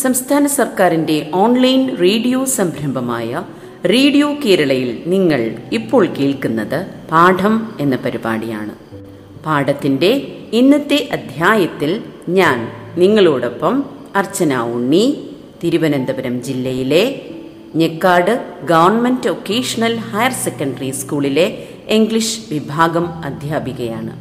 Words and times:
സംസ്ഥാന 0.00 0.46
സർക്കാരിന്റെ 0.46 1.30
online 1.34 1.96
radio 1.96 2.44
സംരംഭമായ 2.44 3.42
റേഡിയോ 3.84 4.34
കേരളയിൽ 4.44 5.02
നിങ്ങൾ 5.06 5.54
ഇപ്പോൾ 5.72 6.06
കേൾക്കുന്നത് 6.06 6.86
പാഠം 7.10 7.72
എന്ന 7.80 7.96
പരിപാടിയാണ്. 7.96 8.74
പാഠത്തിന്റെ 9.46 10.36
ഇന്നത്തെ 10.52 11.08
അധ്യായത്തിൽ 11.12 12.02
ഞാൻ 12.28 12.68
നിങ്ങളോടൊപ്പം 12.96 13.84
അർച്ചന 14.16 14.56
ഉണ്ണി 14.56 15.30
തിരുവനന്തപുരം 15.64 16.42
ജില്ലയിലെ 16.42 17.20
Njekkad 17.74 18.44
government 18.64 19.28
vocational 19.28 19.96
higher 19.96 20.32
secondary 20.32 20.90
സ്കൂളിലെ 20.90 21.68
ഇംഗ്ലീഷ് 21.88 22.40
വിഭാഗം 22.50 23.08
അധ്യാപികയാണ്. 23.08 24.12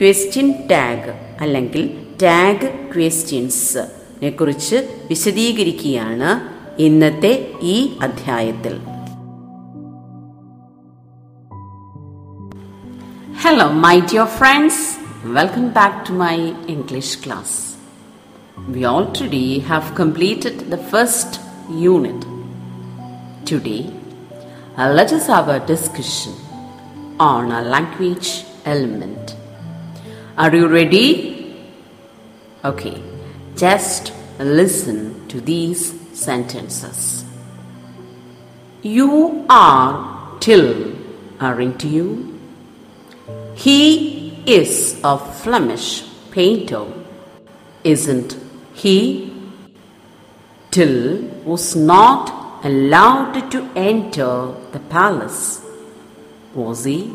ക്വസ്റ്റ്യൻ 0.00 0.54
ടാഗ് 0.70 1.12
അല്ലെങ്കിൽ 1.40 1.90
ടാഗ് 2.22 2.68
ക്വസ്റ്റ്യൻസ് 2.96 4.03
കുറിച്ച് 4.22 5.06
വിശദീകരിക്കുകയാണ് 5.08 6.40
ഇന്നത്തെ 6.78 7.52
ഈ 7.62 7.96
അധ്യായത്തിൽ 8.00 8.80
hello 13.42 13.68
my 13.68 14.00
dear 14.00 14.24
friends 14.24 14.96
welcome 15.24 15.68
back 15.68 16.08
to 16.08 16.12
my 16.12 16.36
English 16.68 17.18
class 17.26 17.74
already 18.66 19.58
have 19.58 19.94
completed 19.94 20.70
the 20.70 20.78
first 20.78 21.40
unit. 21.68 22.24
Today, 23.44 23.90
uh, 24.78 24.90
let 24.90 25.12
us 25.12 25.26
have 25.26 25.48
a 25.48 25.60
discussion 25.60 26.32
on 27.20 27.52
a 27.52 27.62
language 27.62 28.44
element. 28.64 29.36
Are 30.38 30.54
you 30.56 30.68
ready? 30.68 31.34
Just 33.56 34.12
listen 34.38 35.28
to 35.28 35.40
these 35.40 35.98
sentences. 36.12 37.24
You 38.82 39.46
are 39.48 40.38
till, 40.40 40.92
aren't 41.40 41.84
you? 41.84 42.40
He 43.54 44.42
is 44.46 45.00
a 45.04 45.18
Flemish 45.18 46.04
painter, 46.30 46.84
isn't 47.84 48.36
he? 48.74 49.32
Till 50.70 51.22
was 51.44 51.76
not 51.76 52.64
allowed 52.64 53.50
to 53.52 53.70
enter 53.76 54.52
the 54.72 54.80
palace, 54.90 55.64
was 56.54 56.84
he? 56.84 57.14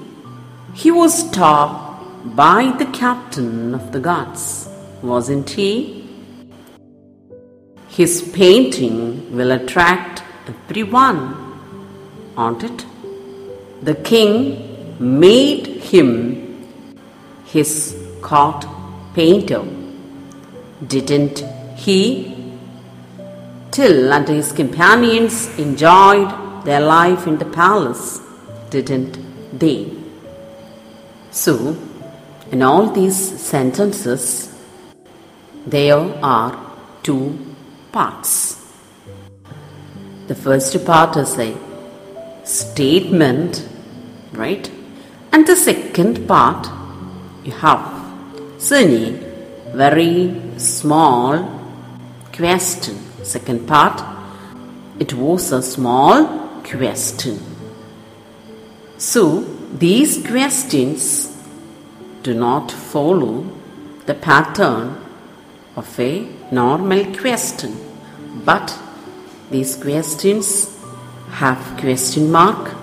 He 0.73 0.92
was 0.92 1.28
stopped 1.28 2.36
by 2.36 2.72
the 2.78 2.86
captain 2.86 3.76
of 3.76 3.92
the 3.92 4.00
guards, 4.00 4.70
wasn't 5.02 5.50
he? 5.50 5.98
His 8.00 8.22
painting 8.33 9.36
will 9.36 9.52
attract 9.52 10.23
everyone, 10.47 11.19
won't 12.38 12.64
it? 12.64 12.86
The 13.82 13.95
king 13.95 14.30
made 14.99 15.67
him 15.92 16.14
his 17.43 17.71
court 18.21 18.65
painter, 19.14 19.65
didn't 20.87 21.43
he? 21.76 21.98
Till 23.71 24.14
and 24.14 24.30
his 24.30 24.54
companions 24.54 25.36
enjoyed 25.60 26.31
their 26.64 26.80
life 26.80 27.27
in 27.27 27.37
the 27.37 27.52
palace, 27.61 28.21
didn't 28.70 29.20
they? 29.60 29.92
So, 31.31 31.76
in 32.49 32.61
all 32.61 32.89
these 33.02 33.20
sentences, 33.52 34.55
there 35.67 36.02
are 36.23 36.58
two 37.04 37.49
parts. 37.92 38.55
The 40.27 40.36
first 40.36 40.86
part 40.86 41.17
is 41.17 41.38
a 41.39 41.58
statement, 42.44 43.67
right? 44.33 44.70
And 45.32 45.45
the 45.48 45.55
second 45.55 46.28
part, 46.28 46.67
you 47.44 47.52
have 47.52 47.82
Sunny, 48.58 49.11
very 49.73 50.36
small 50.58 51.60
question. 52.33 52.98
Second 53.23 53.67
part, 53.67 54.04
it 54.99 55.14
was 55.14 55.52
a 55.52 55.61
small 55.61 56.26
question. 56.64 57.39
So, 58.98 59.42
these 59.78 60.26
questions 60.28 61.36
do 62.23 62.33
not 62.33 62.72
follow 62.72 63.45
the 64.05 64.14
pattern 64.14 64.98
of 65.76 65.99
a 65.99 66.39
normal 66.52 67.05
question, 67.15 67.76
but 68.45 68.77
these 69.52 69.76
questions 69.76 70.77
have 71.32 71.77
question 71.80 72.32
mark 72.32 72.76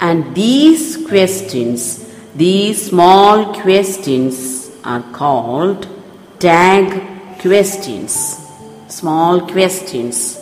and 0.00 0.34
these 0.34 1.06
questions, 1.06 2.04
these 2.34 2.86
small 2.86 3.54
questions 3.60 4.70
are 4.84 5.02
called 5.12 5.86
tag 6.40 7.38
questions. 7.40 8.38
Small 8.88 9.40
questions, 9.48 10.38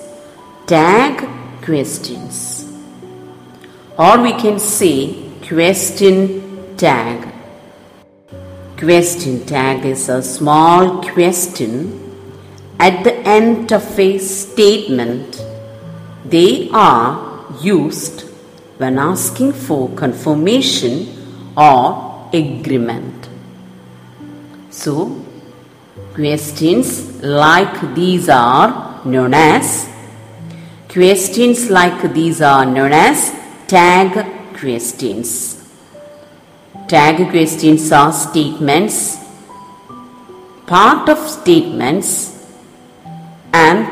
tag 0.67 1.29
questions. 1.63 2.65
Or 3.99 4.23
we 4.23 4.33
can 4.33 4.59
say 4.59 5.31
question 5.47 6.77
tag. 6.77 7.29
Question 8.79 9.45
tag 9.45 9.85
is 9.85 10.09
a 10.09 10.23
small 10.23 11.03
question 11.03 12.00
at 12.87 13.05
the 13.05 13.15
end 13.39 13.73
of 13.73 13.87
a 13.99 14.19
statement. 14.19 15.45
They 16.25 16.71
are 16.73 17.45
used 17.61 18.23
when 18.79 18.99
asking 18.99 19.53
for 19.53 19.91
confirmation 19.91 20.95
or 21.57 22.29
agreement. 22.33 23.29
So, 24.71 24.95
questions 26.15 27.23
like 27.23 27.95
these 27.95 28.29
are 28.29 29.05
known 29.05 29.35
as 29.35 29.89
questions 30.89 31.69
like 31.69 32.01
these 32.15 32.41
are 32.41 32.65
known 32.65 32.93
as 32.93 33.33
tag 33.69 34.13
questions. 34.55 35.29
Tag 36.89 37.31
questions 37.31 37.93
are 37.93 38.13
statements, 38.13 39.19
part 40.67 41.09
of 41.09 41.19
statements, 41.19 42.30
and 43.54 43.90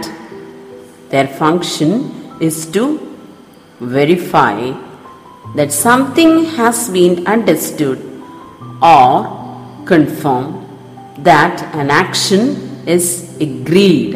their 1.12 1.28
function 1.28 1.91
is 2.40 2.57
to 2.75 2.84
verify 3.79 4.57
that 5.56 5.72
something 5.72 6.46
has 6.57 6.90
been 6.90 7.25
understood 7.28 8.00
or 8.81 9.12
confirm 9.85 10.46
that 11.19 11.56
an 11.81 11.90
action 11.90 12.41
is 12.96 13.06
agreed. 13.47 14.12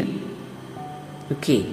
Okay. 1.33 1.63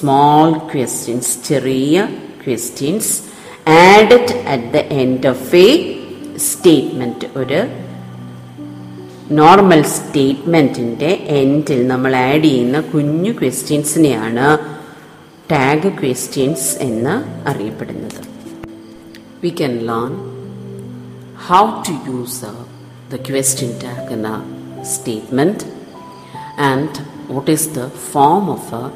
Small 0.00 0.48
questions, 0.72 1.26
ചെറിയ 1.48 1.96
questions 2.44 3.06
added 3.66 4.26
at 4.54 4.62
the 4.74 4.82
end 5.02 5.22
of 5.32 5.40
a 5.66 5.68
statement. 6.50 7.20
ഒരു 7.40 7.60
normal 9.37 9.83
സ്റ്റേറ്റ്മെന്റിന്റെ 9.95 11.09
എൻഡിൽ 11.39 11.87
നമ്മൾ 11.87 12.13
add 12.15 12.43
ചെയ്യുന്ന 12.43 12.79
കുഞ്ഞു 12.91 13.31
ക്വസ്റ്റ്യൻസിനെയാണ് 13.31 14.47
tag 15.51 15.91
questions 15.99 16.69
എന്ന് 16.81 17.13
അറിയപ്പെടുന്നത് 17.51 18.21
we 19.43 19.51
can 19.61 19.75
learn 19.91 20.13
how 21.49 21.63
to 21.87 21.95
use 22.09 22.51
question 23.27 23.71
tag 23.79 24.11
in 24.11 24.25
a 24.25 24.35
statement 24.85 25.65
and 26.57 26.97
what 27.27 27.49
is 27.49 27.73
the 27.73 27.89
form 27.89 28.49
of 28.49 28.73
a 28.73 28.91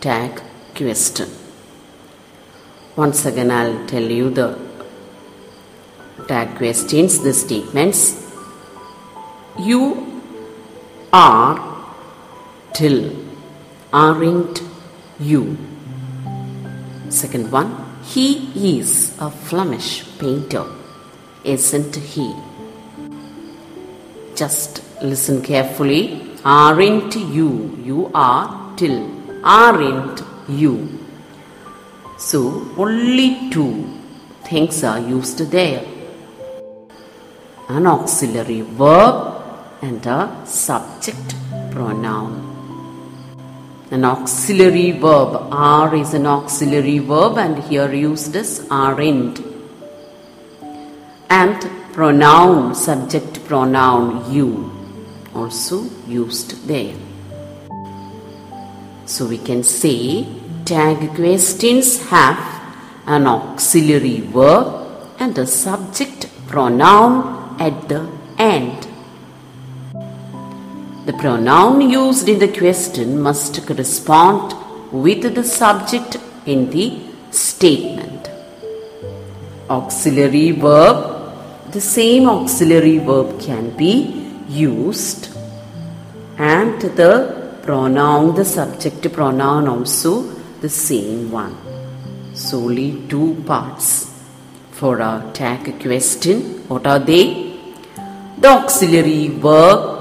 tag 0.00 0.40
question. 0.76 1.28
Once 2.96 3.26
again, 3.26 3.50
I'll 3.50 3.86
tell 3.86 4.02
you 4.02 4.30
the 4.30 4.46
tag 6.28 6.56
questions, 6.56 7.18
the 7.20 7.34
statements. 7.34 8.25
You 9.58 10.22
are 11.12 11.94
till. 12.74 13.14
Aren't 13.92 14.62
you? 15.18 15.56
Second 17.08 17.50
one, 17.50 17.70
he 18.04 18.78
is 18.78 19.16
a 19.18 19.30
Flemish 19.30 20.04
painter, 20.18 20.66
isn't 21.44 21.96
he? 21.96 22.34
Just 24.34 24.82
listen 25.02 25.42
carefully. 25.42 26.20
Aren't 26.44 27.16
you? 27.16 27.78
You 27.82 28.10
are 28.14 28.76
till. 28.76 29.10
Aren't 29.42 30.22
you? 30.48 30.98
So 32.18 32.68
only 32.76 33.50
two 33.50 33.84
things 34.44 34.84
are 34.84 35.00
used 35.00 35.38
there 35.50 35.84
an 37.68 37.86
auxiliary 37.86 38.60
verb 38.60 39.35
and 39.86 40.04
a 40.06 40.20
subject 40.44 41.34
pronoun. 41.70 42.32
An 43.92 44.04
auxiliary 44.04 44.90
verb, 44.90 45.48
are 45.52 45.94
is 45.94 46.12
an 46.12 46.26
auxiliary 46.26 46.98
verb 46.98 47.38
and 47.38 47.58
here 47.68 47.92
used 47.92 48.34
as 48.34 48.66
aren't. 48.68 49.38
And 51.30 51.60
pronoun, 51.92 52.74
subject 52.74 53.44
pronoun 53.46 54.32
you, 54.32 54.48
also 55.32 55.84
used 56.08 56.66
there. 56.66 56.96
So 59.04 59.26
we 59.26 59.38
can 59.38 59.62
say 59.62 60.26
tag 60.64 61.14
questions 61.14 62.08
have 62.08 62.40
an 63.06 63.28
auxiliary 63.28 64.20
verb 64.20 64.66
and 65.20 65.38
a 65.38 65.46
subject 65.46 66.28
pronoun 66.48 67.56
at 67.60 67.88
the 67.88 68.10
end. 68.36 68.85
The 71.06 71.12
pronoun 71.12 71.88
used 71.88 72.28
in 72.28 72.40
the 72.40 72.48
question 72.48 73.20
must 73.20 73.64
correspond 73.64 74.54
with 74.90 75.22
the 75.36 75.44
subject 75.44 76.16
in 76.46 76.68
the 76.70 77.00
statement. 77.30 78.28
Auxiliary 79.70 80.50
verb. 80.50 80.98
The 81.70 81.80
same 81.80 82.28
auxiliary 82.28 82.98
verb 82.98 83.40
can 83.40 83.70
be 83.76 83.94
used 84.48 85.28
and 86.38 86.82
the 87.00 87.60
pronoun 87.62 88.34
the 88.34 88.44
subject 88.44 89.12
pronoun 89.12 89.68
also 89.68 90.22
the 90.60 90.68
same 90.68 91.30
one. 91.30 91.56
So 92.34 92.58
only 92.64 93.06
two 93.08 93.44
parts 93.46 94.12
for 94.72 95.00
our 95.00 95.32
tag 95.32 95.80
question. 95.80 96.66
What 96.66 96.84
are 96.84 96.98
they? 96.98 97.54
The 98.40 98.48
auxiliary 98.48 99.28
verb 99.28 99.95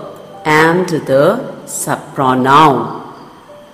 and 0.45 0.87
the 0.87 1.63
subpronoun. 1.65 3.01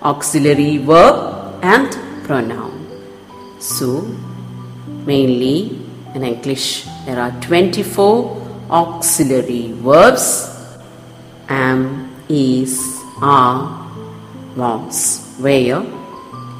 Auxiliary 0.01 0.77
verb 0.77 1.59
and 1.61 1.91
pronoun. 2.25 2.87
So 3.59 4.01
mainly 5.05 5.79
in 6.15 6.23
english 6.23 6.85
there 7.05 7.19
are 7.19 7.31
24 7.41 8.67
auxiliary 8.71 9.73
verbs. 9.73 10.49
Am 11.49 12.15
is 12.29 12.79
are 13.21 13.85
was 14.55 15.35
where 15.39 15.81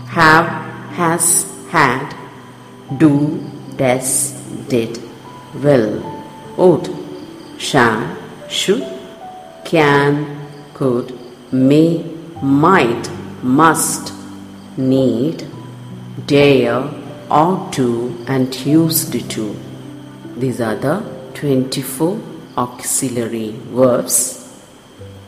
have 0.08 0.48
has 0.92 1.46
had 1.69 2.13
do 2.98 3.40
does 3.78 4.31
did 4.68 5.00
will 5.63 6.04
would 6.58 6.90
shall 7.58 8.02
should 8.50 9.00
can 9.74 10.14
could 10.74 11.08
may 11.70 11.90
might 12.42 13.10
must 13.60 14.14
need 14.78 15.48
dare 16.34 16.82
ought 17.40 17.72
to 17.80 17.88
and 18.28 18.60
used 18.66 19.14
to 19.36 19.46
these 20.44 20.60
are 20.70 20.76
the 20.88 20.98
24 21.34 22.20
auxiliary 22.66 23.52
verbs 23.80 24.18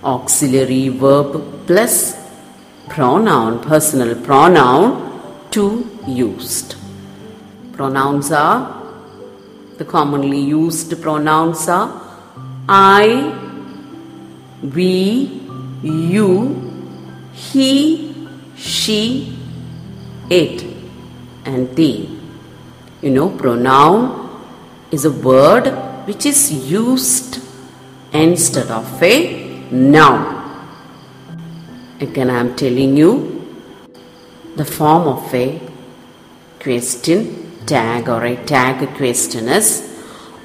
auxiliary 0.03 0.89
verb 0.89 1.31
plus 1.65 1.95
pronoun, 2.89 3.59
personal 3.61 4.15
pronoun, 4.23 5.49
to 5.51 5.87
used. 6.07 6.75
Pronouns 7.73 8.31
are 8.31 8.81
the 9.77 9.85
commonly 9.85 10.39
used 10.39 11.01
pronouns 11.01 11.67
are 11.67 12.01
I, 12.67 13.42
we, 14.63 15.41
you, 15.81 16.29
he, 17.33 18.27
she, 18.55 19.37
it, 20.29 20.63
and 21.45 21.75
they. 21.75 22.09
You 23.01 23.09
know, 23.09 23.29
pronoun 23.29 24.41
is 24.91 25.03
a 25.05 25.11
word 25.11 25.67
which 26.07 26.25
is 26.25 26.71
used 26.71 27.41
instead 28.13 28.71
of 28.71 29.03
a 29.03 29.59
noun. 29.71 30.41
Again, 31.99 32.29
I 32.29 32.39
am 32.39 32.55
telling 32.55 32.95
you 32.95 33.45
the 34.55 34.65
form 34.65 35.07
of 35.07 35.33
a 35.33 35.59
question 36.59 37.65
tag 37.65 38.07
or 38.07 38.23
a 38.23 38.35
tag 38.45 38.95
question 38.95 39.47
is 39.47 39.67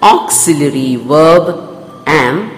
auxiliary 0.03 0.97
verb 0.97 2.03
and 2.07 2.58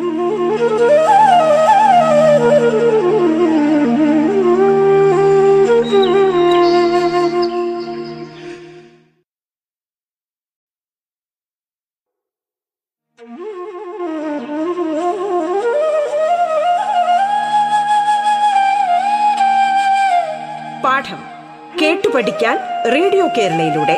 പാഠം 13.21 13.33
കേട്ടു 21.81 22.07
പഠിക്കാൻ 22.09 22.57
radio 22.93 23.27
കേരളയിലൂടെ. 23.37 23.97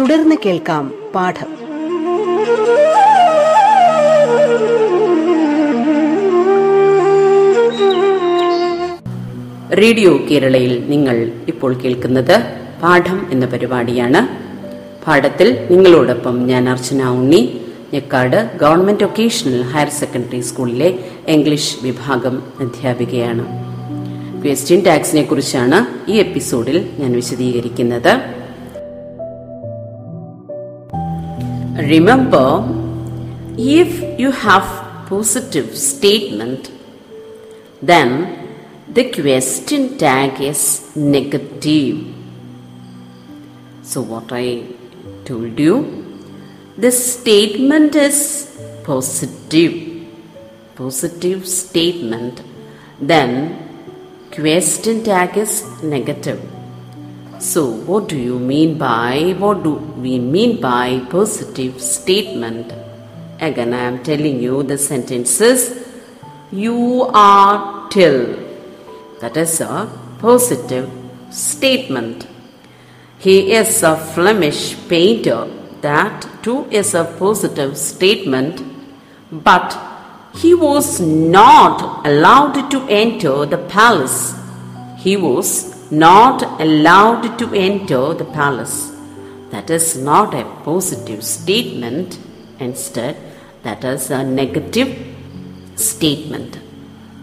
തുടർന്ന് 0.00 0.36
കേൾക്കാം 0.46 1.12
പാഠം. 1.14 1.56
Radio 9.76 10.18
കേരളയിൽ 10.30 10.90
നിങ്ങൾ 10.90 11.32
ഇപ്പോൾ 11.48 11.74
കേൾക്കുന്നത് 11.80 12.42
പാഠം 12.82 13.26
എന്ന 13.30 13.46
പരിപാടിയാണ്. 13.46 14.45
പാഠത്തിൽ 15.06 15.68
നിങ്ങളോടൊപ്പം 15.70 16.46
ഞാൻ 16.46 16.68
Archana 16.68 17.08
Unni. 17.08 17.60
Njekkad 17.92 18.58
government 18.58 19.04
vocational 19.04 19.62
higher 19.62 19.88
secondary 19.88 20.40
സ്കൂളിലെ 20.40 20.98
ഇംഗ്ലീഷ് 21.26 21.76
വിഭാഗം 21.82 22.42
അധ്യാപികയാണ്. 22.60 23.44
ക്വസ്റ്റ്യൻ 24.44 24.84
ടാക്സിനെ 24.84 25.22
കുറിച്ചാണ് 25.22 26.10
ഈ 26.10 26.14
എപ്പിസോഡിൽ 26.14 26.90
ഞാൻ 26.98 27.12
വിശദീകരിക്കുന്നത്. 27.12 28.12
Remember 31.90 32.50
if 33.58 34.20
you 34.20 34.28
have 34.28 34.86
positive 35.10 35.68
statement 35.76 36.68
then 37.82 38.36
the 38.92 39.02
question 39.02 39.88
tag 40.02 40.42
is 40.42 40.80
negative 40.98 42.00
so 43.92 44.02
what 44.02 44.34
I 44.34 44.75
told 45.26 45.58
you, 45.58 45.76
the 46.78 46.90
statement 46.90 47.94
is 47.96 48.18
positive, 48.84 49.74
positive 50.74 51.46
statement, 51.46 52.42
then 53.00 53.30
question 54.34 55.02
tag 55.04 55.36
is 55.36 55.54
negative. 55.82 56.40
So, 57.38 57.62
what 57.88 58.08
do 58.08 58.16
you 58.16 58.38
mean 58.38 58.78
by, 58.78 59.34
what 59.38 59.62
do 59.62 59.74
we 60.04 60.18
mean 60.18 60.60
by 60.60 61.00
positive 61.10 61.80
statement? 61.80 62.72
Again, 63.40 63.74
I 63.74 63.84
am 63.90 64.02
telling 64.02 64.40
you 64.40 64.62
the 64.62 64.78
sentences 64.78 65.86
you 66.50 67.10
are 67.12 67.88
till. 67.90 68.36
That 69.20 69.36
is 69.36 69.60
a 69.60 69.90
positive 70.18 70.90
statement. 71.30 72.26
He 73.18 73.52
is 73.52 73.82
a 73.82 73.96
Flemish 73.96 74.76
painter. 74.88 75.48
That 75.80 76.28
too 76.42 76.66
is 76.70 76.94
a 76.94 77.04
positive 77.04 77.76
statement. 77.76 78.62
But 79.32 79.76
he 80.34 80.54
was 80.54 81.00
not 81.00 82.06
allowed 82.06 82.70
to 82.70 82.86
enter 82.88 83.46
the 83.46 83.58
palace. 83.58 84.34
He 84.98 85.16
was 85.16 85.90
not 85.90 86.42
allowed 86.60 87.38
to 87.38 87.54
enter 87.54 88.12
the 88.14 88.24
palace. 88.24 88.92
That 89.50 89.70
is 89.70 89.96
not 89.96 90.34
a 90.34 90.44
positive 90.64 91.24
statement. 91.24 92.18
Instead, 92.58 93.16
that 93.62 93.84
is 93.84 94.10
a 94.10 94.22
negative 94.24 94.90
statement. 95.76 96.58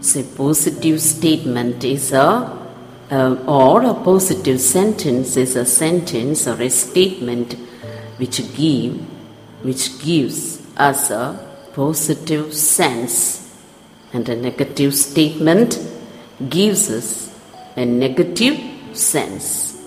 So, 0.00 0.22
positive 0.22 1.00
statement 1.00 1.84
is 1.84 2.12
a 2.12 2.63
uh, 3.10 3.36
or 3.46 3.82
a 3.82 3.94
positive 3.94 4.60
sentence 4.60 5.36
is 5.36 5.56
a 5.56 5.64
sentence 5.64 6.46
or 6.46 6.60
a 6.60 6.70
statement 6.70 7.54
which 8.16 8.38
give 8.56 8.94
which 9.62 9.98
gives 9.98 10.60
us 10.76 11.10
a 11.10 11.38
positive 11.72 12.52
sense. 12.54 13.40
And 14.12 14.28
a 14.28 14.36
negative 14.36 14.94
statement 14.94 15.78
gives 16.48 16.90
us 16.90 17.34
a 17.76 17.84
negative 17.84 18.60
sense. 18.96 19.82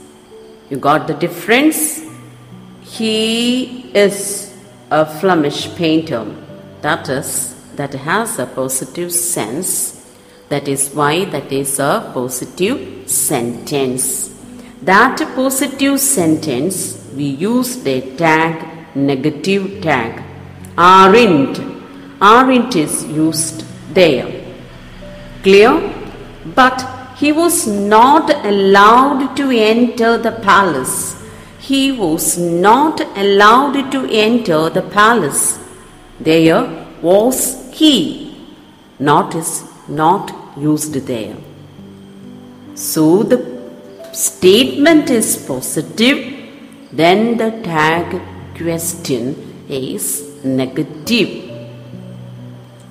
You 0.69 0.77
got 0.77 1.07
the 1.07 1.13
difference? 1.13 2.03
He 2.81 3.91
is 3.93 4.53
a 4.91 5.05
Flemish 5.05 5.73
painter. 5.75 6.25
That 6.81 7.07
is 7.07 7.55
that 7.75 7.93
has 7.93 8.39
a 8.39 8.47
positive 8.47 9.11
sense 9.11 9.96
that 10.49 10.67
is 10.67 10.89
why 10.93 11.25
that 11.25 11.51
is 11.51 11.79
a 11.79 12.11
positive 12.13 13.09
sentence. 13.09 14.33
That 14.81 15.17
positive 15.35 15.99
sentence 15.99 17.03
we 17.15 17.25
use 17.25 17.77
the 17.83 18.01
tag 18.15 18.95
negative 18.95 19.81
tag 19.81 20.23
aren't. 20.77 21.59
Aren't 22.21 22.75
is 22.75 23.05
used 23.05 23.63
there. 23.93 24.29
Clear? 25.43 25.93
But 26.55 27.13
he 27.17 27.31
was 27.31 27.67
not 27.67 28.29
allowed 28.45 29.35
to 29.37 29.51
enter 29.51 30.17
the 30.17 30.31
palace. 30.31 31.15
He 31.59 31.91
was 31.91 32.37
not 32.37 33.01
allowed 33.17 33.91
to 33.91 34.07
enter 34.09 34.69
the 34.69 34.83
palace. 34.83 35.59
There 36.19 36.87
was 37.01 37.69
he. 37.73 38.35
Not 38.99 39.35
is 39.35 39.66
not 39.87 40.33
used 40.57 40.93
there. 40.93 41.37
So 42.75 43.23
the 43.23 43.39
statement 44.13 45.09
is 45.09 45.37
positive, 45.47 46.19
then 46.91 47.37
the 47.37 47.51
tag 47.63 48.21
question 48.55 49.65
is 49.69 50.43
negative. 50.43 51.43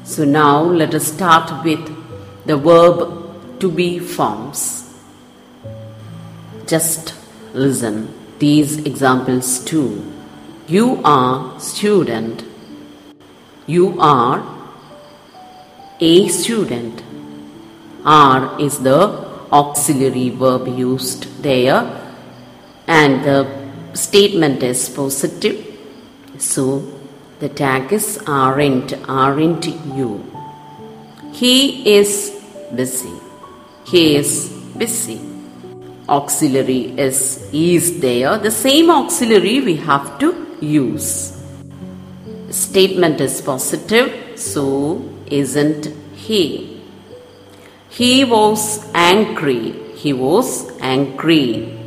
So 0.05 0.25
now 0.25 0.63
let 0.63 0.95
us 0.95 1.13
start 1.13 1.65
with 1.65 1.85
the 2.47 2.57
verb 2.57 3.61
to 3.61 3.71
be 3.71 3.99
forms. 3.99 4.95
Just 6.67 7.15
listen 7.53 8.13
these 8.39 8.79
examples 8.79 9.61
too. 9.65 10.13
You 10.69 11.01
are 11.05 11.59
student. 11.59 12.45
You 13.67 13.99
are 14.01 14.56
a 16.01 16.29
student. 16.29 17.03
Are 18.05 18.61
is 18.61 18.79
the 18.81 19.27
auxiliary 19.53 20.29
verb 20.31 20.69
used 20.69 21.43
there 21.43 22.13
and 22.87 23.25
the 23.25 23.47
statement 23.95 24.63
is 24.63 24.89
positive. 24.89 25.65
So 26.39 26.85
the 27.41 27.49
tag 27.49 27.93
is 27.93 28.19
aren't, 28.27 28.93
aren't 29.09 29.67
you. 29.67 30.25
He 31.33 31.97
is 31.97 32.43
busy. 32.75 33.13
He 33.87 34.17
is 34.17 34.51
busy. 34.77 35.21
Auxiliary 36.09 36.97
is 36.99 37.49
is 37.53 38.01
there. 38.01 38.39
The 38.39 38.51
same 38.51 38.91
auxiliary 38.91 39.61
we 39.61 39.77
have 39.77 40.19
to 40.21 40.57
use. 40.61 41.33
Statement 42.51 43.21
is 43.21 43.41
positive, 43.43 44.39
so 44.39 45.16
isn't 45.31 45.87
he? 46.15 46.83
He 47.89 48.25
was 48.25 48.87
angry. 48.95 49.73
He 49.95 50.13
was 50.13 50.71
angry. 50.81 51.79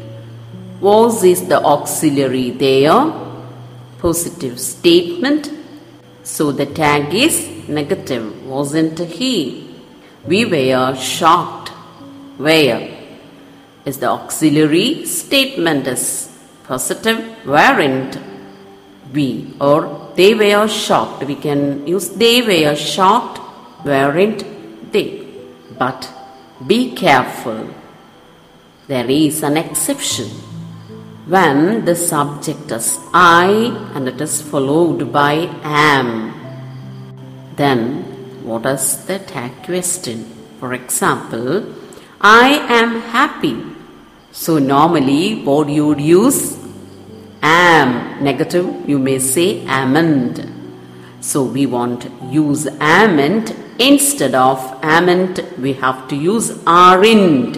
Was 0.82 1.24
is 1.24 1.48
the 1.48 1.64
auxiliary 1.64 2.52
there? 2.52 3.14
Positive 4.00 4.60
statement. 4.60 5.52
So 6.24 6.52
the 6.52 6.66
tag 6.66 7.14
is 7.14 7.68
negative. 7.68 8.46
Wasn't 8.46 9.00
he? 9.00 9.76
We 10.26 10.46
were 10.46 10.96
shocked. 10.96 11.70
Where 12.38 13.00
is 13.86 14.00
the 14.00 14.08
auxiliary 14.08 15.06
statement 15.06 15.88
is 15.88 16.30
positive. 16.64 17.20
Weren't 17.46 18.18
we 19.14 19.54
or 19.60 20.12
they 20.16 20.34
were 20.34 20.68
shocked. 20.68 21.24
We 21.26 21.36
can 21.36 21.88
use 21.88 22.10
they 22.10 22.42
were 22.42 22.76
shocked 22.76 23.40
weren't 23.84 24.44
they? 24.92 25.26
But 25.78 26.12
be 26.66 26.94
careful. 26.96 27.70
There 28.88 29.10
is 29.10 29.44
an 29.44 29.58
exception. 29.58 30.28
When 31.28 31.86
the 31.86 31.96
subject 31.96 32.72
is 32.72 32.98
I 33.14 33.92
and 33.94 34.08
it 34.08 34.20
is 34.20 34.42
followed 34.42 35.14
by 35.14 35.34
am, 35.64 36.34
then 37.56 38.04
what 38.44 38.66
is 38.66 39.06
the 39.06 39.20
tag 39.20 39.64
question? 39.64 40.26
For 40.60 40.74
example, 40.74 41.76
I 42.20 42.50
am 42.68 43.02
happy. 43.02 43.64
So 44.32 44.58
normally 44.58 45.44
what 45.44 45.70
you 45.70 45.88
would 45.88 46.02
use? 46.02 46.59
Am. 47.42 48.24
Negative, 48.24 48.88
you 48.88 49.00
may 49.00 49.20
say 49.20 49.66
amend. 49.66 50.56
So 51.22 51.44
we 51.44 51.66
want 51.66 52.10
use 52.32 52.66
amend 52.66 53.56
Instead 53.80 54.36
of 54.36 54.60
amn't, 54.84 55.40
we 55.58 55.72
have 55.72 56.10
to 56.10 56.16
use 56.16 56.52
aren't. 56.68 57.58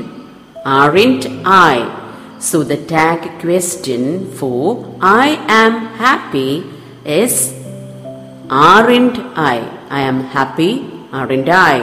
Aren't 0.64 1.26
I? 1.44 2.38
So 2.38 2.64
the 2.64 2.78
tag 2.78 3.40
question 3.40 4.32
for 4.32 4.96
I 5.02 5.30
am 5.48 5.88
happy 5.98 6.64
is 7.04 7.56
aren't 8.52 9.18
I? 9.36 9.58
I 9.90 10.02
am 10.02 10.26
happy, 10.26 10.92
aren't 11.12 11.50
I? 11.50 11.76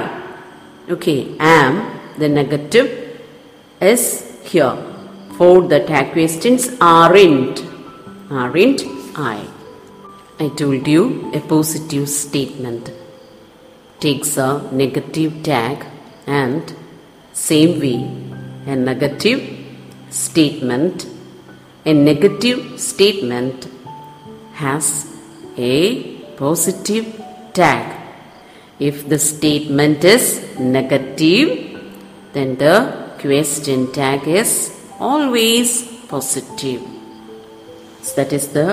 Okay, 0.89 1.37
am, 1.41 1.99
the 2.17 2.29
negative 2.29 3.21
is 3.81 4.39
here. 4.45 4.77
For 5.37 5.63
the 5.63 5.81
tag 5.81 6.13
questions 6.13 6.77
aren't, 6.81 7.65
aren't 8.31 8.83
I? 9.17 9.47
I 10.39 10.49
told 10.49 10.87
you 10.87 11.33
a 11.35 11.41
positive 11.41 12.09
statement. 12.09 12.91
Takes 14.01 14.37
a 14.37 14.69
negative 14.73 15.43
tag 15.43 15.87
and 16.27 16.75
same 17.33 17.81
way 17.81 17.99
a 18.67 18.77
negative 18.77 19.41
statement. 20.11 21.07
A 21.85 21.93
negative 21.93 22.79
statement 22.79 23.69
has 24.55 25.07
a 25.57 26.17
positive 26.37 27.07
tag. 27.55 27.97
If 28.79 29.09
the 29.09 29.19
statement 29.19 30.05
is 30.05 30.25
negative 30.59 31.69
then 32.33 32.57
the 32.57 32.77
question 33.21 33.91
tag 33.93 34.29
is 34.29 34.53
always 35.01 35.83
positive 36.07 36.98
that 38.13 38.33
is 38.33 38.49
the 38.49 38.69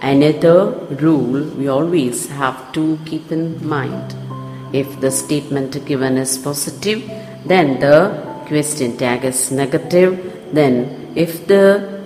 another 0.00 0.72
rule 1.04 1.42
we 1.58 1.68
always 1.68 2.28
have 2.28 2.72
to 2.72 2.98
keep 3.04 3.30
in 3.30 3.44
mind 3.66 4.16
if 4.72 5.00
the 5.00 5.10
statement 5.10 5.84
given 5.84 6.16
is 6.16 6.38
positive, 6.38 7.02
then 7.44 7.80
the 7.80 8.42
question 8.46 8.96
tag 8.96 9.24
is 9.24 9.50
negative. 9.50 10.52
Then 10.52 11.12
if 11.14 11.46
the 11.46 12.00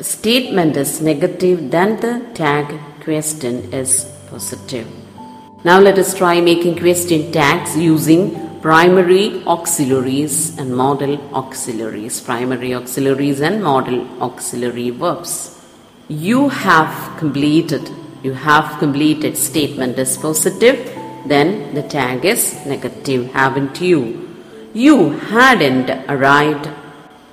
statement 0.00 0.76
is 0.76 1.00
negative, 1.00 1.70
then 1.70 2.00
the 2.00 2.24
tag 2.34 2.78
question 3.02 3.72
is 3.72 4.04
positive. 4.28 4.86
Now 5.64 5.80
let 5.80 5.98
us 5.98 6.16
try 6.16 6.40
making 6.40 6.78
question 6.78 7.32
tags 7.32 7.76
using 7.76 8.60
primary 8.60 9.42
auxiliaries 9.46 10.56
and 10.58 10.76
modal 10.76 11.18
auxiliaries. 11.34 12.20
Primary 12.20 12.74
auxiliaries 12.74 13.40
and 13.40 13.62
modal 13.62 14.06
auxiliary 14.22 14.90
verbs. 14.90 15.53
You 16.08 16.48
have 16.48 17.18
completed. 17.18 17.90
You 18.22 18.32
have 18.32 18.78
completed 18.78 19.36
statement 19.36 19.98
is 19.98 20.16
positive 20.16 20.94
then 21.26 21.74
the 21.74 21.82
tag 21.82 22.24
is 22.24 22.66
negative, 22.66 23.32
haven't 23.32 23.80
you? 23.80 24.28
You 24.74 25.10
hadn't 25.10 25.90
arrived 26.10 26.68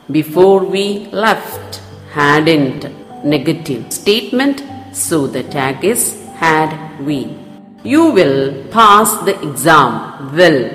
before 0.09 0.63
we 0.63 1.07
left, 1.07 1.81
hadn't. 2.11 2.99
Negative 3.23 3.91
statement, 3.93 4.63
so 4.93 5.27
the 5.27 5.43
tag 5.43 5.83
is 5.83 6.19
had 6.35 6.71
we. 7.05 7.37
You 7.83 8.11
will 8.11 8.63
pass 8.69 9.13
the 9.25 9.39
exam, 9.47 10.35
will. 10.35 10.73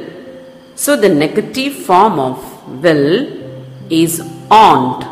So 0.77 0.97
the 0.97 1.09
negative 1.09 1.75
form 1.75 2.21
of 2.21 2.39
will 2.83 3.27
is 3.91 4.21
oned, 4.51 5.05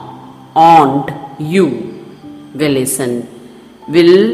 oned 0.55 1.13
you. 1.41 1.94
Will 2.55 2.77
is 2.77 3.01
an 3.01 3.29
will 3.89 4.25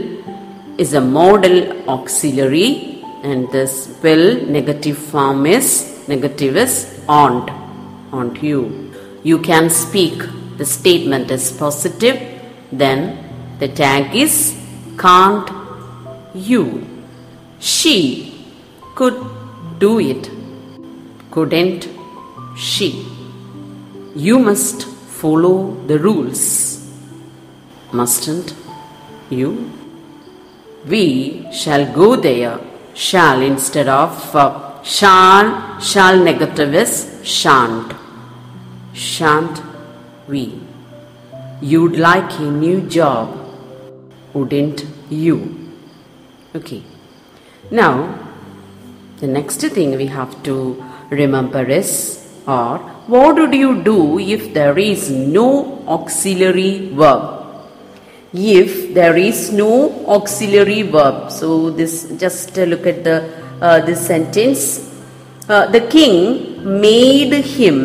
is 0.78 0.92
a 0.94 1.00
modal 1.00 1.56
auxiliary 1.88 3.02
and 3.22 3.50
this 3.50 3.72
will 4.02 4.46
negative 4.46 4.98
form 4.98 5.46
is 5.46 5.90
negative 6.08 6.56
is 6.56 6.74
oned, 7.08 7.50
oned 8.12 8.42
you. 8.42 8.92
You 9.22 9.38
can 9.38 9.70
speak. 9.70 10.18
The 10.56 10.66
statement 10.66 11.30
is 11.30 11.44
positive, 11.52 12.16
then 12.70 13.00
the 13.58 13.68
tag 13.68 14.14
is 14.14 14.34
can't 14.98 15.48
you. 16.34 16.86
She 17.58 17.94
could 18.94 19.18
do 19.78 19.98
it, 19.98 20.30
couldn't 21.30 21.88
she. 22.56 23.06
You 24.14 24.38
must 24.38 24.84
follow 25.20 25.74
the 25.86 25.98
rules, 25.98 26.79
mustn't 27.92 28.54
you? 29.28 29.70
We 30.86 31.46
shall 31.52 31.92
go 31.92 32.16
there, 32.16 32.58
shall 32.94 33.40
instead 33.42 33.88
of 33.88 34.34
uh, 34.34 34.82
shall, 34.82 35.78
shall 35.80 36.18
negative 36.22 36.74
is 36.74 37.20
shan't. 37.22 37.94
Shan't 38.92 39.62
we? 40.28 40.60
You'd 41.60 41.96
like 41.96 42.38
a 42.38 42.50
new 42.50 42.80
job, 42.82 43.36
wouldn't 44.32 44.84
you? 45.10 45.72
Okay. 46.54 46.82
Now, 47.70 48.18
the 49.18 49.26
next 49.26 49.60
thing 49.60 49.96
we 49.96 50.06
have 50.06 50.42
to 50.44 50.82
remember 51.10 51.64
is 51.64 52.20
or 52.46 52.78
what 53.06 53.36
would 53.36 53.54
you 53.54 53.82
do 53.82 54.18
if 54.18 54.54
there 54.54 54.78
is 54.78 55.10
no 55.10 55.84
auxiliary 55.86 56.90
verb? 56.94 57.39
If 58.32 58.94
there 58.94 59.16
is 59.16 59.52
no 59.52 60.06
auxiliary 60.06 60.82
verb, 60.82 61.32
so 61.32 61.70
this 61.70 62.08
just 62.16 62.56
look 62.56 62.86
at 62.86 63.02
the 63.02 63.28
uh, 63.60 63.80
this 63.80 64.06
sentence. 64.06 64.88
Uh, 65.48 65.66
the 65.66 65.80
king 65.80 66.80
made 66.80 67.32
him 67.44 67.76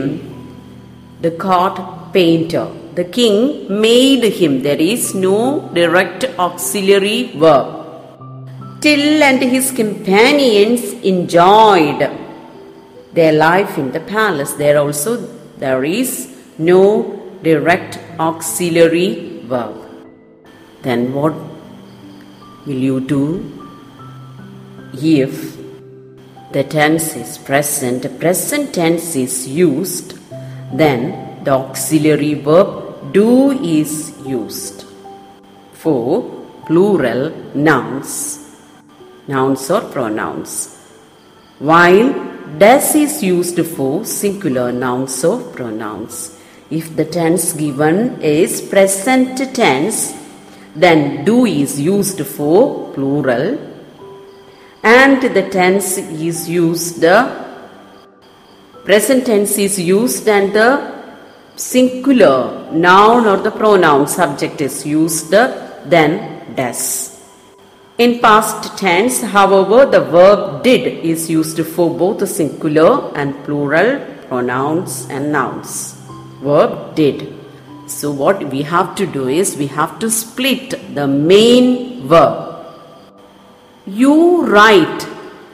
the 1.22 1.32
court 1.32 1.80
painter. 2.14 2.68
The 2.94 3.06
king 3.06 3.66
made 3.82 4.24
him. 4.24 4.62
There 4.62 4.80
is 4.80 5.16
no 5.16 5.70
direct 5.74 6.26
auxiliary 6.38 7.32
verb. 7.36 8.82
Till 8.82 9.24
and 9.24 9.42
his 9.42 9.72
companions 9.72 10.94
enjoyed 11.04 12.08
their 13.14 13.34
life 13.34 13.80
in 13.80 13.92
the 13.92 14.00
palace. 14.00 14.54
There 14.54 14.78
also 14.78 15.18
there 15.58 15.84
is 15.84 16.38
no 16.60 17.40
direct 17.42 17.98
auxiliary 18.20 19.42
verb. 19.44 19.85
Then 20.86 21.14
what 21.14 21.34
will 22.66 22.82
you 22.90 23.00
do 23.00 23.24
if 24.94 25.58
the 26.52 26.64
tense 26.64 27.16
is 27.16 27.38
present, 27.40 28.04
the 28.04 28.10
present 28.10 28.74
tense 28.74 29.16
is 29.16 29.48
used, 29.48 30.14
then 30.72 31.44
the 31.44 31.52
auxiliary 31.52 32.36
verb 32.36 33.12
do 33.14 33.52
is 33.64 34.14
used 34.26 34.86
for 35.74 36.04
plural 36.68 37.32
nouns, 37.56 38.40
nouns 39.28 39.70
or 39.72 39.82
pronouns, 39.82 40.52
while 41.60 42.14
does 42.60 42.94
is 42.96 43.24
used 43.24 43.60
for 43.66 44.06
singular 44.06 44.72
nouns 44.72 45.24
or 45.24 45.42
pronouns. 45.52 46.40
If 46.70 46.96
the 46.96 47.06
tense 47.06 47.54
given 47.54 48.22
is 48.22 48.62
present 48.62 49.38
tense, 49.54 50.25
then 50.76 51.24
do 51.26 51.46
is 51.46 51.80
used 51.80 52.26
for 52.26 52.92
plural 52.94 53.58
and 54.84 55.22
the 55.22 55.50
tense 55.50 55.98
is 55.98 56.50
used 56.50 57.04
present 58.84 59.26
tense 59.26 59.58
is 59.58 59.80
used 59.80 60.28
and 60.28 60.54
the 60.54 60.70
singular 61.56 62.70
noun 62.72 63.26
or 63.26 63.38
the 63.38 63.52
pronoun 63.52 64.06
subject 64.08 64.60
is 64.62 64.86
used 64.86 65.32
then 65.32 66.12
does. 66.56 66.82
In 67.98 68.20
past 68.20 68.78
tense 68.78 69.22
however 69.22 69.86
the 69.86 70.02
verb 70.02 70.64
did 70.64 70.84
is 71.14 71.30
used 71.30 71.60
for 71.66 71.90
both 71.90 72.28
singular 72.28 73.12
and 73.16 73.34
plural 73.46 74.00
pronouns 74.28 75.08
and 75.10 75.32
nouns. 75.32 75.96
Verb 76.44 76.94
did 76.96 77.34
so 77.88 78.12
what 78.12 78.52
we 78.52 78.64
have 78.64 78.96
to 78.96 79.06
do 79.06 79.28
is 79.28 79.58
we 79.58 79.68
have 79.68 80.00
to 80.00 80.10
split 80.10 80.96
the 80.96 81.08
main 81.08 82.08
verb 82.08 82.56
you 83.86 84.44
write. 84.46 85.08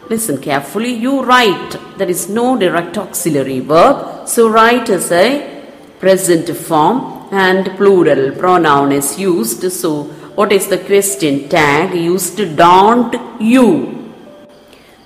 Listen 0.10 0.42
carefully. 0.42 0.94
You 0.94 1.22
write. 1.22 1.78
There 1.98 2.10
is 2.10 2.30
no 2.30 2.58
direct 2.58 2.98
auxiliary 2.98 3.60
verb. 3.60 4.28
So 4.28 4.50
write 4.50 4.90
is 4.90 5.12
a 5.12 5.64
present 6.00 6.50
form 6.56 7.28
and 7.32 7.76
plural 7.78 8.32
pronoun 8.32 8.92
is 8.92 9.20
used. 9.20 9.70
So 9.72 10.04
what 10.36 10.52
is 10.52 10.68
the 10.68 10.78
question 10.78 11.50
tag 11.50 11.94
used? 11.94 12.38
Don't 12.56 13.42
you. 13.42 14.14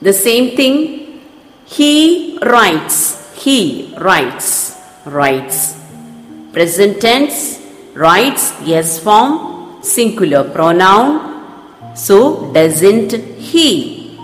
The 0.01 0.13
same 0.13 0.55
thing. 0.55 1.21
He 1.65 2.37
writes. 2.43 3.35
He 3.43 3.95
writes. 3.97 4.79
Writes. 5.05 5.84
Present 6.55 6.99
tense. 7.01 7.37
Writes. 7.93 8.53
Yes 8.73 8.99
form. 8.99 9.83
Singular 9.83 10.43
pronoun 10.57 11.35
so 11.95 12.51
doesn't 12.51 13.13
he? 13.39 14.19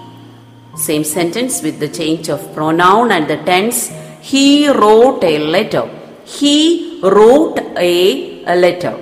Same 0.75 1.03
sentence 1.05 1.61
with 1.63 1.79
the 1.79 1.87
change 1.87 2.29
of 2.29 2.53
pronoun 2.53 3.11
and 3.11 3.29
the 3.29 3.37
tense. 3.37 3.89
He 4.21 4.69
wrote 4.69 5.23
a 5.23 5.39
letter. 5.39 5.89
He 6.25 6.99
wrote 7.01 7.59
a, 7.77 8.43
a 8.45 8.55
letter. 8.55 8.95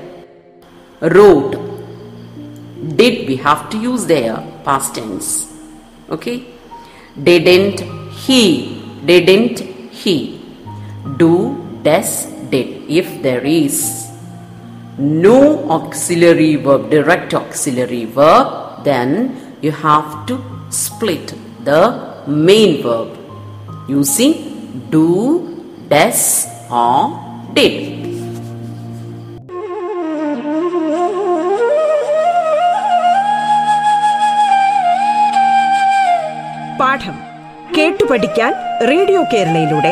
Wrote. 1.01 1.53
Did 2.95 3.27
we 3.27 3.35
have 3.37 3.69
to 3.71 3.77
use 3.77 4.05
their 4.05 4.37
past 4.63 4.95
tense. 4.95 5.51
Okay. 6.09 6.45
Didn't 7.21 7.81
he? 8.11 8.99
Didn't 9.03 9.59
he? 9.91 10.41
Do, 11.17 11.79
does. 11.81 12.27
If 12.89 13.21
there 13.21 13.45
is 13.45 14.07
no 14.97 15.69
auxiliary 15.69 16.55
verb, 16.55 16.89
direct 16.89 17.33
auxiliary 17.33 18.05
verb, 18.05 18.83
then 18.83 19.09
you 19.61 19.71
have 19.71 20.25
to 20.25 20.35
split 20.71 21.33
the 21.63 21.83
main 22.27 22.81
verb 22.81 23.15
using 23.87 24.33
do, 24.89 25.07
does, 25.87 26.47
or 26.71 26.97
did. 27.53 27.95
പാഠം 36.79 37.15
കേട്ടു 37.77 38.03
പഠിക്കാൻ 38.05 38.51
radio 38.81 39.21
കേരളയിലൂടെ 39.23 39.91